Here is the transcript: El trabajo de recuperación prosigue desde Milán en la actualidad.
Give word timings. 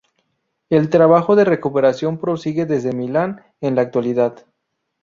El 0.71 0.89
trabajo 0.89 1.35
de 1.35 1.45
recuperación 1.45 2.17
prosigue 2.17 2.65
desde 2.65 2.91
Milán 2.91 3.43
en 3.61 3.75
la 3.75 3.83
actualidad. 3.83 4.47